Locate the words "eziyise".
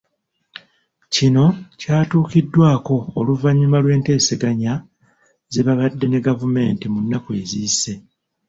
7.41-7.93